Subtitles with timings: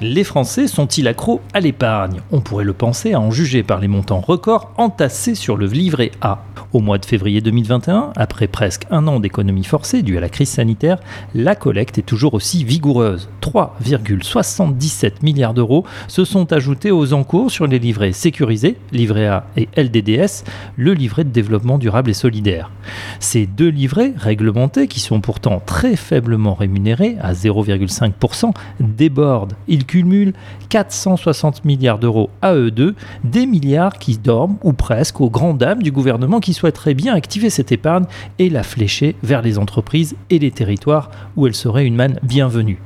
[0.00, 2.20] Les Français sont-ils accros à l'épargne?
[2.30, 6.12] On pourrait le penser à en juger par les montants records entassés sur le livret
[6.20, 6.44] A.
[6.72, 10.50] Au mois de février 2021, après presque un an d'économie forcée due à la crise
[10.50, 11.00] sanitaire,
[11.34, 13.28] la collecte est toujours aussi vigoureuse.
[13.40, 19.68] 3,77 milliards d'euros se sont ajoutés aux encours sur les livrets sécurisés, livret A et
[19.76, 20.44] LDDS,
[20.76, 22.70] le livret de développement durable et solidaire.
[23.18, 29.54] Ces deux livrets réglementés, qui sont pourtant très faiblement rémunérés, à 0,5%, débordent.
[29.88, 30.34] Cumulent
[30.68, 35.82] 460 milliards d'euros à eux deux, des milliards qui dorment, ou presque, aux grandes dames
[35.82, 38.04] du gouvernement qui souhaiterait bien activer cette épargne
[38.38, 42.78] et la flécher vers les entreprises et les territoires où elle serait une manne bienvenue.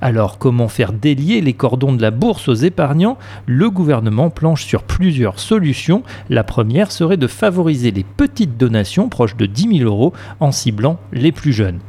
[0.00, 3.18] Alors comment faire délier les cordons de la bourse aux épargnants?
[3.46, 6.02] Le gouvernement planche sur plusieurs solutions.
[6.30, 10.98] La première serait de favoriser les petites donations proches de 10 000 euros en ciblant
[11.12, 11.80] les plus jeunes.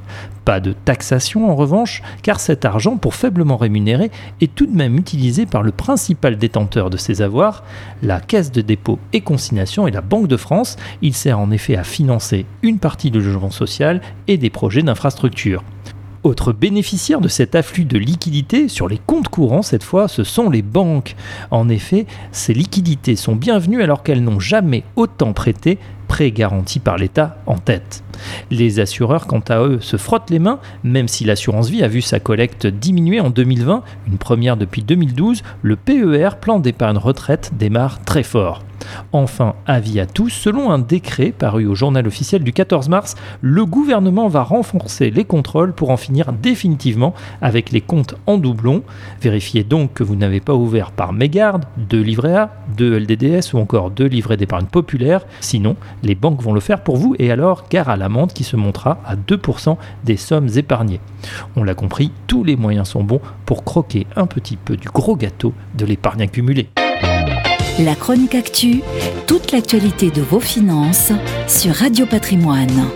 [0.46, 4.10] Pas de taxation en revanche, car cet argent, pour faiblement rémunéré,
[4.42, 7.64] est tout de même utilisé par le principal détenteur de ces avoirs,
[8.02, 10.78] la Caisse de dépôt et consignation et la Banque de France.
[11.04, 15.64] Il sert en effet à financer une partie du logement social et des projets d'infrastructure.
[16.24, 20.50] Autre bénéficiaire de cet afflux de liquidités sur les comptes courants, cette fois, ce sont
[20.50, 21.16] les banques.
[21.50, 25.78] En effet, ces liquidités sont bienvenues alors qu'elles n'ont jamais autant prêté,
[26.10, 28.04] prêts garantis par l'État en tête.
[28.52, 32.02] Les assureurs, quant à eux, se frottent les mains, même si l'assurance vie a vu
[32.02, 38.04] sa collecte diminuer en 2020, une première depuis 2012, le PER, plan d'épargne retraite, démarre
[38.04, 38.64] très fort.
[39.12, 43.66] Enfin, avis à tous, selon un décret paru au journal officiel du 14 mars, le
[43.66, 48.84] gouvernement va renforcer les contrôles pour en finir définitivement avec les comptes en doublon.
[49.22, 53.58] Vérifiez donc que vous n'avez pas ouvert par mégarde deux livrets A, deux LDDS ou
[53.58, 57.66] encore deux livrets d'épargne populaire, sinon les banques vont le faire pour vous et alors
[57.70, 61.02] gare à l'amende qui se montera à 2% des sommes épargnées.
[61.56, 65.16] On l'a compris, tous les moyens sont bons pour croquer un petit peu du gros
[65.16, 66.70] gâteau de l'épargne accumulée.
[67.80, 68.82] La chronique actu,
[69.26, 71.14] toute l'actualité de vos finances
[71.48, 72.90] sur Radio Patrimoine.